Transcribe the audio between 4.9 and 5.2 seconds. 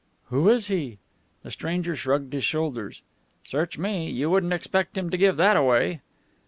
him to